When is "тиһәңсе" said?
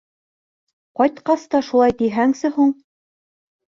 2.03-2.55